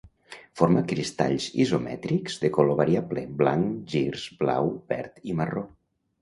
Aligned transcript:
Forma 0.59 0.81
cristalls 0.91 1.49
isomètrics 1.65 2.37
de 2.45 2.51
color 2.55 2.79
variable: 2.79 3.27
blanc, 3.43 3.77
girs, 3.93 4.25
blau, 4.41 4.73
verd 4.95 5.23
i 5.33 5.37
marró. 5.43 5.65